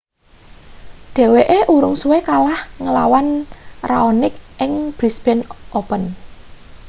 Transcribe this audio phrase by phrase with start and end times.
[1.15, 3.27] dheweke urung suwe kalah ngelawan
[3.89, 5.43] raonic ing brisbane
[5.79, 6.03] open